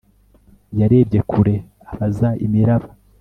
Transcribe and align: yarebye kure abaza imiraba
yarebye 0.79 1.19
kure 1.31 1.55
abaza 1.91 2.29
imiraba 2.45 2.87